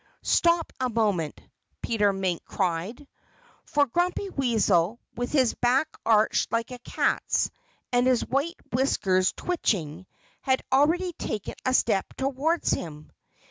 [0.23, 1.39] "Stop a moment,"
[1.83, 3.07] Peter Mink cried.
[3.65, 7.51] For Grumpy Weasel, with his back arched like a cat's,
[7.91, 10.07] and his white whiskers twitching,
[10.41, 13.11] had already taken a step towards him.